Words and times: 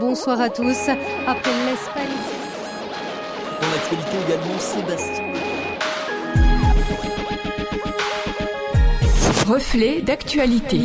Bonsoir 0.00 0.40
à 0.40 0.48
tous. 0.48 0.88
Après 1.26 1.50
l'Espagne. 1.66 2.06
Dans 3.60 3.68
l'actualité 3.68 4.16
également, 4.26 4.58
Sébastien. 4.60 5.24
Reflet 9.48 10.02
d'actualité. 10.02 10.78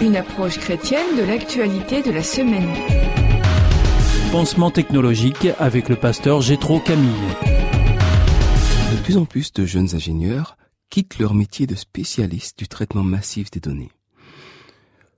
Une 0.00 0.16
approche 0.16 0.58
chrétienne 0.58 1.16
de 1.18 1.24
l'actualité 1.24 2.02
de 2.02 2.10
la 2.10 2.22
semaine. 2.22 2.72
Pansement 4.32 4.70
technologique 4.70 5.48
avec 5.58 5.90
le 5.90 5.96
pasteur 5.96 6.40
Gétro 6.40 6.80
Camille. 6.80 7.12
De 8.92 9.02
plus 9.02 9.18
en 9.18 9.26
plus 9.26 9.52
de 9.52 9.66
jeunes 9.66 9.94
ingénieurs 9.94 10.56
quittent 10.88 11.18
leur 11.18 11.34
métier 11.34 11.66
de 11.66 11.74
spécialiste 11.74 12.58
du 12.58 12.66
traitement 12.66 13.02
massif 13.02 13.50
des 13.50 13.60
données. 13.60 13.90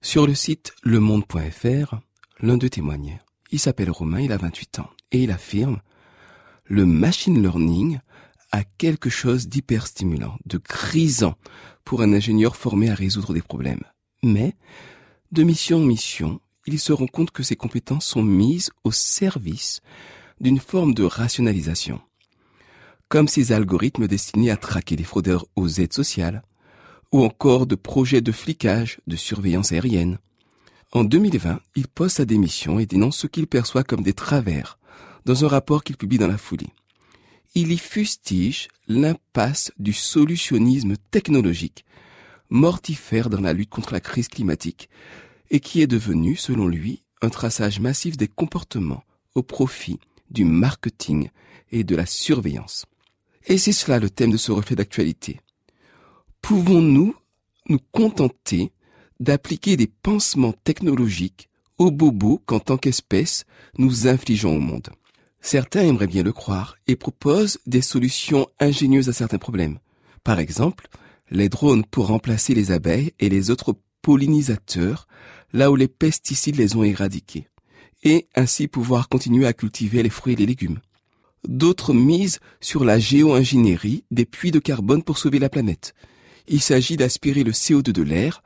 Sur 0.00 0.26
le 0.26 0.34
site 0.34 0.72
lemonde.fr, 0.82 1.96
l'un 2.40 2.56
d'eux 2.56 2.70
témoignait. 2.70 3.20
Il 3.50 3.58
s'appelle 3.58 3.90
Romain, 3.90 4.20
il 4.20 4.32
a 4.32 4.36
28 4.36 4.80
ans, 4.80 4.90
et 5.12 5.22
il 5.22 5.30
affirme 5.30 5.80
le 6.68 6.84
machine 6.84 7.40
learning 7.40 8.00
a 8.52 8.64
quelque 8.64 9.10
chose 9.10 9.48
d'hyper 9.48 9.86
stimulant, 9.86 10.36
de 10.46 10.58
grisant 10.58 11.36
pour 11.84 12.02
un 12.02 12.12
ingénieur 12.12 12.56
formé 12.56 12.90
à 12.90 12.94
résoudre 12.94 13.34
des 13.34 13.42
problèmes. 13.42 13.82
Mais, 14.22 14.54
de 15.32 15.42
mission 15.42 15.78
en 15.78 15.84
mission, 15.84 16.40
il 16.66 16.80
se 16.80 16.92
rend 16.92 17.06
compte 17.06 17.30
que 17.30 17.42
ses 17.42 17.56
compétences 17.56 18.06
sont 18.06 18.22
mises 18.22 18.70
au 18.84 18.90
service 18.90 19.80
d'une 20.40 20.58
forme 20.58 20.94
de 20.94 21.04
rationalisation. 21.04 22.00
Comme 23.08 23.28
ces 23.28 23.52
algorithmes 23.52 24.08
destinés 24.08 24.50
à 24.50 24.56
traquer 24.56 24.96
les 24.96 25.04
fraudeurs 25.04 25.46
aux 25.54 25.68
aides 25.68 25.92
sociales, 25.92 26.42
ou 27.12 27.22
encore 27.22 27.66
de 27.66 27.76
projets 27.76 28.20
de 28.20 28.32
flicage, 28.32 29.00
de 29.06 29.14
surveillance 29.14 29.70
aérienne. 29.70 30.18
En 30.92 31.04
2020, 31.04 31.60
il 31.74 31.88
pose 31.88 32.12
sa 32.12 32.24
démission 32.24 32.78
et 32.78 32.86
dénonce 32.86 33.18
ce 33.18 33.26
qu'il 33.26 33.46
perçoit 33.46 33.84
comme 33.84 34.02
des 34.02 34.14
travers 34.14 34.78
dans 35.24 35.44
un 35.44 35.48
rapport 35.48 35.82
qu'il 35.82 35.96
publie 35.96 36.18
dans 36.18 36.28
la 36.28 36.38
foulée. 36.38 36.70
Il 37.54 37.72
y 37.72 37.78
fustige 37.78 38.68
l'impasse 38.86 39.72
du 39.78 39.92
solutionnisme 39.92 40.96
technologique, 41.10 41.84
mortifère 42.48 43.28
dans 43.28 43.40
la 43.40 43.52
lutte 43.52 43.70
contre 43.70 43.92
la 43.92 44.00
crise 44.00 44.28
climatique, 44.28 44.88
et 45.50 45.60
qui 45.60 45.80
est 45.80 45.86
devenu, 45.86 46.36
selon 46.36 46.68
lui, 46.68 47.02
un 47.22 47.30
traçage 47.30 47.80
massif 47.80 48.16
des 48.16 48.28
comportements 48.28 49.04
au 49.34 49.42
profit 49.42 49.98
du 50.30 50.44
marketing 50.44 51.30
et 51.72 51.82
de 51.82 51.96
la 51.96 52.06
surveillance. 52.06 52.86
Et 53.46 53.58
c'est 53.58 53.72
cela 53.72 53.98
le 53.98 54.10
thème 54.10 54.30
de 54.30 54.36
ce 54.36 54.52
reflet 54.52 54.76
d'actualité. 54.76 55.40
Pouvons-nous 56.42 57.14
nous 57.68 57.80
contenter 57.90 58.72
d'appliquer 59.20 59.76
des 59.76 59.86
pansements 59.86 60.54
technologiques 60.64 61.48
aux 61.78 61.90
bobos 61.90 62.42
qu'en 62.46 62.60
tant 62.60 62.76
qu'espèce 62.76 63.44
nous 63.78 64.06
infligeons 64.06 64.56
au 64.56 64.60
monde 64.60 64.88
Certains 65.40 65.82
aimeraient 65.82 66.08
bien 66.08 66.24
le 66.24 66.32
croire 66.32 66.76
et 66.88 66.96
proposent 66.96 67.58
des 67.66 67.80
solutions 67.80 68.48
ingénieuses 68.58 69.08
à 69.08 69.12
certains 69.12 69.38
problèmes. 69.38 69.78
Par 70.24 70.40
exemple, 70.40 70.88
les 71.30 71.48
drones 71.48 71.84
pour 71.84 72.08
remplacer 72.08 72.52
les 72.52 72.72
abeilles 72.72 73.12
et 73.20 73.28
les 73.28 73.50
autres 73.50 73.76
pollinisateurs 74.02 75.06
là 75.52 75.70
où 75.70 75.76
les 75.76 75.86
pesticides 75.86 76.56
les 76.56 76.74
ont 76.74 76.82
éradiqués, 76.82 77.46
et 78.02 78.26
ainsi 78.34 78.66
pouvoir 78.66 79.08
continuer 79.08 79.46
à 79.46 79.52
cultiver 79.52 80.02
les 80.02 80.10
fruits 80.10 80.32
et 80.32 80.36
les 80.36 80.46
légumes. 80.46 80.80
D'autres 81.46 81.94
misent 81.94 82.40
sur 82.60 82.84
la 82.84 82.98
géo-ingénierie 82.98 84.04
des 84.10 84.24
puits 84.24 84.50
de 84.50 84.58
carbone 84.58 85.04
pour 85.04 85.16
sauver 85.16 85.38
la 85.38 85.48
planète. 85.48 85.94
Il 86.48 86.60
s'agit 86.60 86.96
d'aspirer 86.96 87.44
le 87.44 87.52
CO2 87.52 87.90
de 87.90 88.02
l'air 88.02 88.42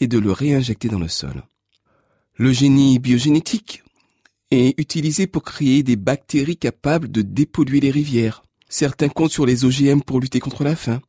et 0.00 0.06
de 0.06 0.18
le 0.18 0.32
réinjecter 0.32 0.88
dans 0.88 0.98
le 0.98 1.08
sol. 1.08 1.42
Le 2.36 2.52
génie 2.52 2.98
biogénétique 2.98 3.82
est 4.50 4.78
utilisé 4.78 5.26
pour 5.26 5.42
créer 5.42 5.82
des 5.82 5.96
bactéries 5.96 6.56
capables 6.56 7.10
de 7.10 7.22
dépolluer 7.22 7.80
les 7.80 7.90
rivières. 7.90 8.42
Certains 8.68 9.08
comptent 9.08 9.32
sur 9.32 9.46
les 9.46 9.64
OGM 9.64 10.02
pour 10.02 10.20
lutter 10.20 10.40
contre 10.40 10.62
la 10.62 10.76
faim. 10.76 11.00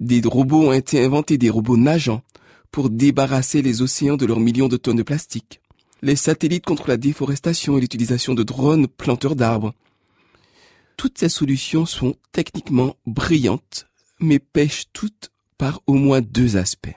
Des 0.00 0.20
robots 0.24 0.68
ont 0.68 0.72
été 0.72 1.02
inventés, 1.04 1.38
des 1.38 1.50
robots 1.50 1.76
nageants, 1.76 2.22
pour 2.70 2.90
débarrasser 2.90 3.62
les 3.62 3.82
océans 3.82 4.16
de 4.16 4.26
leurs 4.26 4.40
millions 4.40 4.68
de 4.68 4.76
tonnes 4.76 4.96
de 4.96 5.02
plastique. 5.02 5.60
Les 6.02 6.16
satellites 6.16 6.66
contre 6.66 6.88
la 6.88 6.96
déforestation 6.96 7.78
et 7.78 7.80
l'utilisation 7.80 8.34
de 8.34 8.42
drones 8.42 8.86
planteurs 8.86 9.36
d'arbres. 9.36 9.74
Toutes 10.96 11.18
ces 11.18 11.28
solutions 11.28 11.86
sont 11.86 12.16
techniquement 12.32 12.96
brillantes, 13.06 13.86
mais 14.20 14.38
pêchent 14.38 14.86
toutes 14.92 15.30
par 15.58 15.80
au 15.86 15.94
moins 15.94 16.20
deux 16.20 16.56
aspects. 16.56 16.96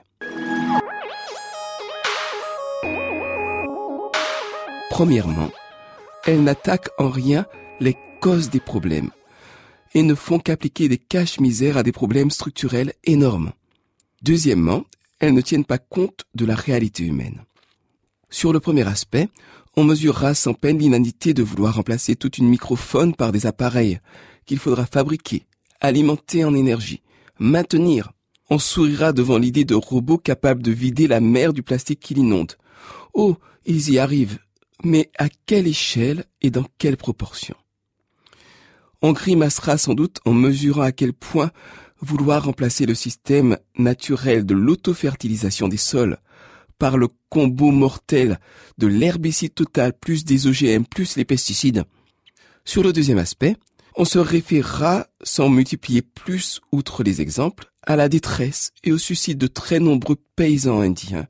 Premièrement, 4.90 5.50
elles 6.26 6.42
n'attaquent 6.42 6.90
en 6.98 7.08
rien 7.08 7.46
les 7.80 7.96
causes 8.20 8.50
des 8.50 8.60
problèmes 8.60 9.10
et 9.94 10.02
ne 10.02 10.14
font 10.14 10.38
qu'appliquer 10.38 10.88
des 10.88 10.98
caches-misères 10.98 11.76
à 11.76 11.82
des 11.82 11.92
problèmes 11.92 12.30
structurels 12.30 12.92
énormes. 13.04 13.52
Deuxièmement, 14.22 14.84
elles 15.18 15.34
ne 15.34 15.40
tiennent 15.40 15.64
pas 15.64 15.78
compte 15.78 16.24
de 16.34 16.44
la 16.44 16.54
réalité 16.54 17.04
humaine. 17.04 17.42
Sur 18.28 18.52
le 18.52 18.60
premier 18.60 18.86
aspect, 18.86 19.28
on 19.76 19.84
mesurera 19.84 20.34
sans 20.34 20.54
peine 20.54 20.78
l'inanité 20.78 21.34
de 21.34 21.42
vouloir 21.42 21.76
remplacer 21.76 22.14
toute 22.14 22.38
une 22.38 22.48
microphone 22.48 23.14
par 23.14 23.32
des 23.32 23.46
appareils 23.46 24.00
qu'il 24.46 24.58
faudra 24.58 24.86
fabriquer, 24.86 25.46
alimenter 25.80 26.44
en 26.44 26.54
énergie, 26.54 27.02
maintenir. 27.40 28.12
On 28.50 28.58
sourira 28.58 29.12
devant 29.12 29.38
l'idée 29.38 29.64
de 29.64 29.74
robots 29.74 30.18
capables 30.18 30.62
de 30.62 30.70
vider 30.70 31.08
la 31.08 31.20
mer 31.20 31.52
du 31.52 31.62
plastique 31.62 32.00
qui 32.00 32.14
l'inonde. 32.14 32.52
Oh, 33.14 33.36
ils 33.64 33.90
y 33.90 33.98
arrivent, 33.98 34.38
mais 34.84 35.10
à 35.18 35.28
quelle 35.46 35.66
échelle 35.66 36.24
et 36.42 36.50
dans 36.50 36.66
quelle 36.78 36.96
proportion? 36.96 37.56
On 39.02 39.12
grimacera 39.12 39.78
sans 39.78 39.94
doute 39.94 40.18
en 40.26 40.34
mesurant 40.34 40.82
à 40.82 40.92
quel 40.92 41.12
point 41.12 41.50
vouloir 42.00 42.44
remplacer 42.44 42.86
le 42.86 42.94
système 42.94 43.56
naturel 43.78 44.44
de 44.44 44.54
l'autofertilisation 44.54 45.68
des 45.68 45.76
sols 45.76 46.18
par 46.78 46.96
le 46.96 47.08
combo 47.28 47.70
mortel 47.70 48.38
de 48.78 48.86
l'herbicide 48.86 49.54
total 49.54 49.92
plus 49.92 50.24
des 50.24 50.46
OGM 50.46 50.84
plus 50.84 51.16
les 51.16 51.24
pesticides. 51.24 51.84
Sur 52.64 52.82
le 52.82 52.92
deuxième 52.92 53.18
aspect, 53.18 53.56
on 54.00 54.06
se 54.06 54.18
référera, 54.18 55.08
sans 55.22 55.50
multiplier 55.50 56.00
plus 56.00 56.62
outre 56.72 57.02
les 57.02 57.20
exemples, 57.20 57.70
à 57.86 57.96
la 57.96 58.08
détresse 58.08 58.72
et 58.82 58.92
au 58.92 58.96
suicide 58.96 59.36
de 59.36 59.46
très 59.46 59.78
nombreux 59.78 60.16
paysans 60.36 60.80
indiens, 60.80 61.26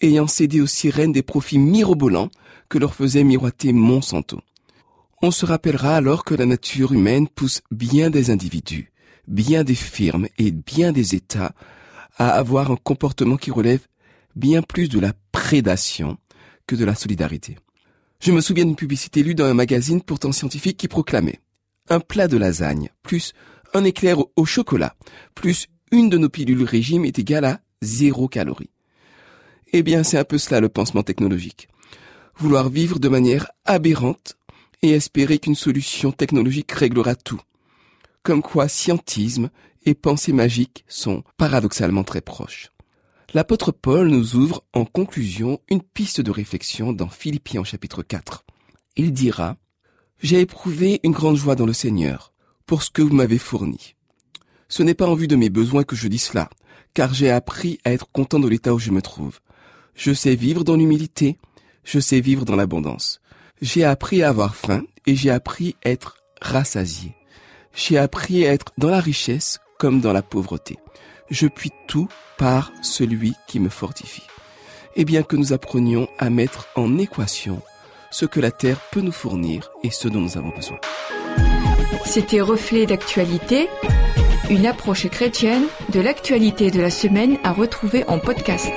ayant 0.00 0.26
cédé 0.26 0.62
aux 0.62 0.66
sirènes 0.66 1.12
des 1.12 1.20
profits 1.20 1.58
mirobolants 1.58 2.30
que 2.70 2.78
leur 2.78 2.94
faisait 2.94 3.24
miroiter 3.24 3.74
Monsanto. 3.74 4.40
On 5.20 5.30
se 5.30 5.44
rappellera 5.44 5.96
alors 5.96 6.24
que 6.24 6.34
la 6.34 6.46
nature 6.46 6.94
humaine 6.94 7.28
pousse 7.28 7.60
bien 7.70 8.08
des 8.08 8.30
individus, 8.30 8.90
bien 9.26 9.62
des 9.62 9.74
firmes 9.74 10.28
et 10.38 10.50
bien 10.50 10.92
des 10.92 11.14
États 11.14 11.52
à 12.16 12.30
avoir 12.30 12.70
un 12.70 12.76
comportement 12.76 13.36
qui 13.36 13.50
relève 13.50 13.86
bien 14.34 14.62
plus 14.62 14.88
de 14.88 14.98
la 14.98 15.12
prédation 15.30 16.16
que 16.66 16.74
de 16.74 16.86
la 16.86 16.94
solidarité. 16.94 17.58
Je 18.20 18.32
me 18.32 18.40
souviens 18.40 18.64
d'une 18.64 18.76
publicité 18.76 19.22
lue 19.22 19.34
dans 19.34 19.44
un 19.44 19.52
magazine 19.52 20.00
pourtant 20.00 20.32
scientifique 20.32 20.78
qui 20.78 20.88
proclamait 20.88 21.40
un 21.90 22.00
plat 22.00 22.28
de 22.28 22.36
lasagne 22.36 22.90
plus 23.02 23.32
un 23.74 23.84
éclair 23.84 24.18
au 24.36 24.44
chocolat 24.44 24.96
plus 25.34 25.66
une 25.90 26.08
de 26.08 26.18
nos 26.18 26.28
pilules 26.28 26.64
régime 26.64 27.04
est 27.04 27.18
égale 27.18 27.44
à 27.44 27.60
zéro 27.80 28.28
calorie. 28.28 28.70
Eh 29.72 29.82
bien, 29.82 30.02
c'est 30.02 30.18
un 30.18 30.24
peu 30.24 30.38
cela 30.38 30.60
le 30.60 30.68
pansement 30.68 31.02
technologique. 31.02 31.68
Vouloir 32.36 32.68
vivre 32.68 32.98
de 32.98 33.08
manière 33.08 33.50
aberrante 33.64 34.36
et 34.82 34.90
espérer 34.90 35.38
qu'une 35.38 35.54
solution 35.54 36.12
technologique 36.12 36.72
réglera 36.72 37.14
tout 37.14 37.40
comme 38.28 38.42
quoi 38.42 38.68
scientisme 38.68 39.48
et 39.86 39.94
pensée 39.94 40.34
magique 40.34 40.84
sont 40.86 41.24
paradoxalement 41.38 42.04
très 42.04 42.20
proches. 42.20 42.72
L'apôtre 43.32 43.72
Paul 43.72 44.08
nous 44.08 44.36
ouvre 44.36 44.64
en 44.74 44.84
conclusion 44.84 45.60
une 45.70 45.82
piste 45.82 46.20
de 46.20 46.30
réflexion 46.30 46.92
dans 46.92 47.08
Philippiens 47.08 47.64
chapitre 47.64 48.02
4. 48.02 48.44
Il 48.96 49.14
dira, 49.14 49.56
J'ai 50.20 50.40
éprouvé 50.40 51.00
une 51.04 51.12
grande 51.12 51.36
joie 51.36 51.54
dans 51.54 51.66
le 51.66 51.72
Seigneur 51.72 52.32
pour 52.66 52.82
ce 52.82 52.90
que 52.90 53.02
vous 53.02 53.14
m'avez 53.14 53.38
fourni. 53.38 53.94
Ce 54.68 54.82
n'est 54.82 54.94
pas 54.94 55.06
en 55.06 55.14
vue 55.14 55.28
de 55.28 55.36
mes 55.36 55.50
besoins 55.50 55.84
que 55.84 55.96
je 55.96 56.08
dis 56.08 56.18
cela, 56.18 56.50
car 56.94 57.14
j'ai 57.14 57.30
appris 57.30 57.78
à 57.84 57.92
être 57.92 58.10
content 58.10 58.40
de 58.40 58.48
l'état 58.48 58.74
où 58.74 58.78
je 58.78 58.90
me 58.90 59.02
trouve. 59.02 59.40
Je 59.94 60.12
sais 60.12 60.34
vivre 60.34 60.64
dans 60.64 60.76
l'humilité, 60.76 61.38
je 61.84 62.00
sais 62.00 62.20
vivre 62.20 62.44
dans 62.44 62.56
l'abondance. 62.56 63.20
J'ai 63.62 63.84
appris 63.84 64.22
à 64.22 64.28
avoir 64.28 64.54
faim 64.54 64.82
et 65.06 65.16
j'ai 65.16 65.30
appris 65.30 65.76
à 65.84 65.90
être 65.90 66.16
rassasié 66.40 67.14
j'ai 67.78 67.96
appris 67.96 68.44
à 68.44 68.52
être 68.52 68.72
dans 68.76 68.90
la 68.90 69.00
richesse 69.00 69.60
comme 69.78 70.00
dans 70.00 70.12
la 70.12 70.22
pauvreté. 70.22 70.76
Je 71.30 71.46
puis 71.46 71.70
tout 71.86 72.08
par 72.36 72.72
celui 72.82 73.34
qui 73.46 73.60
me 73.60 73.68
fortifie. 73.68 74.26
Et 74.96 75.04
bien 75.04 75.22
que 75.22 75.36
nous 75.36 75.52
apprenions 75.52 76.08
à 76.18 76.28
mettre 76.28 76.66
en 76.74 76.98
équation 76.98 77.62
ce 78.10 78.26
que 78.26 78.40
la 78.40 78.50
terre 78.50 78.80
peut 78.90 79.00
nous 79.00 79.12
fournir 79.12 79.70
et 79.82 79.90
ce 79.90 80.08
dont 80.08 80.20
nous 80.20 80.36
avons 80.36 80.50
besoin. 80.50 80.78
C'était 82.04 82.40
Reflet 82.40 82.86
d'actualité, 82.86 83.68
une 84.50 84.66
approche 84.66 85.08
chrétienne 85.08 85.64
de 85.92 86.00
l'actualité 86.00 86.70
de 86.70 86.80
la 86.80 86.90
semaine 86.90 87.38
à 87.44 87.52
retrouver 87.52 88.04
en 88.08 88.18
podcast. 88.18 88.72